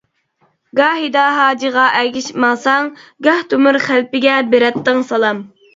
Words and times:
گاھىدا 0.79 1.25
ھاجىغا 1.39 1.85
ئەگىشىپ 1.99 2.41
ماڭساڭ، 2.47 2.91
گاھ 3.29 3.47
تۆمۈر 3.53 3.83
خەلپىگە 3.89 4.45
بېرەتتىڭ 4.55 5.09
سالام. 5.15 5.51